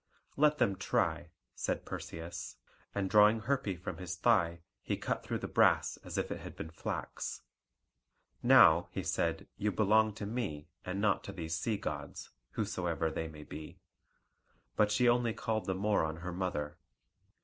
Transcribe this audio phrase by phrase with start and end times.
[0.35, 2.55] "Let them try," said Perseus;
[2.95, 6.55] and drawing Herpe from his thigh, he cut through the brass as if it had
[6.55, 7.43] been flax.
[8.41, 13.27] "Now," he said, "you belong to me, and not to these sea gods, whosoever they
[13.27, 13.77] may be!"
[14.75, 16.79] But she only called the more on her mother.